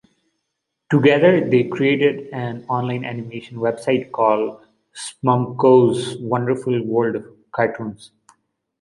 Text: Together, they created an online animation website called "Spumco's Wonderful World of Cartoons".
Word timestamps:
Together, 0.89 1.47
they 1.47 1.65
created 1.65 2.25
an 2.33 2.65
online 2.67 3.05
animation 3.05 3.57
website 3.57 4.09
called 4.09 4.65
"Spumco's 4.95 6.17
Wonderful 6.17 6.83
World 6.83 7.17
of 7.17 7.27
Cartoons". 7.51 8.09